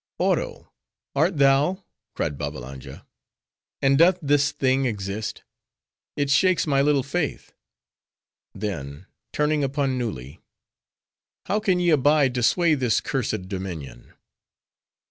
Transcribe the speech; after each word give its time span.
"Oro! 0.17 0.73
Art 1.15 1.37
thou?" 1.37 1.85
cried 2.15 2.35
Babbalanja; 2.35 3.05
"and 3.83 3.99
doth 3.99 4.17
this 4.19 4.51
thing 4.51 4.85
exist? 4.87 5.43
It 6.17 6.31
shakes 6.31 6.65
my 6.65 6.81
little 6.81 7.03
faith." 7.03 7.53
Then, 8.55 9.05
turning 9.31 9.63
upon 9.63 9.99
Nulli, 9.99 10.39
"How 11.45 11.59
can 11.59 11.79
ye 11.79 11.91
abide 11.91 12.33
to 12.33 12.41
sway 12.41 12.73
this 12.73 12.99
curs'd 12.99 13.47
dominion?" 13.47 14.13